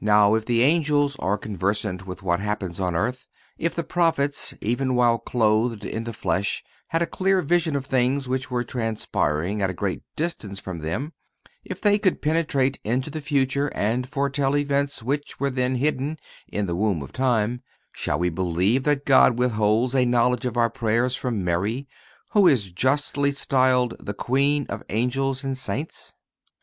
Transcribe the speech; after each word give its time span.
(260) 0.00 0.04
Now, 0.04 0.34
if 0.34 0.44
the 0.44 0.60
angels 0.62 1.16
are 1.20 1.38
conversant 1.38 2.06
with 2.06 2.22
what 2.22 2.38
happens 2.38 2.78
on 2.78 2.94
earth; 2.94 3.26
if 3.56 3.74
the 3.74 3.82
Prophets, 3.82 4.52
even 4.60 4.94
while 4.94 5.16
clothed 5.18 5.86
in 5.86 6.04
the 6.04 6.12
flesh, 6.12 6.62
had 6.88 7.00
a 7.00 7.06
clear 7.06 7.40
vision 7.40 7.74
of 7.74 7.86
things 7.86 8.28
which 8.28 8.50
were 8.50 8.62
transpiring 8.62 9.62
at 9.62 9.70
a 9.70 9.72
great 9.72 10.02
distance 10.16 10.58
from 10.58 10.80
them; 10.80 11.14
if 11.64 11.80
they 11.80 11.98
could 11.98 12.20
penetrate 12.20 12.78
into 12.84 13.08
the 13.08 13.22
future 13.22 13.68
and 13.68 14.06
fortell 14.10 14.54
events 14.54 15.02
which 15.02 15.40
were 15.40 15.48
then 15.48 15.76
hidden 15.76 16.18
in 16.46 16.66
the 16.66 16.76
womb 16.76 17.00
of 17.00 17.10
time, 17.10 17.62
shall 17.90 18.18
we 18.18 18.28
believe 18.28 18.82
that 18.82 19.06
God 19.06 19.38
withholds 19.38 19.94
a 19.94 20.04
knowledge 20.04 20.44
of 20.44 20.58
our 20.58 20.68
prayers 20.68 21.16
from 21.16 21.42
Mary, 21.42 21.88
who 22.32 22.46
is 22.46 22.70
justly 22.70 23.32
styled 23.32 23.94
the 23.98 24.12
Queen 24.12 24.66
of 24.68 24.82
Angels 24.90 25.42
and 25.42 25.56
Saints? 25.56 26.12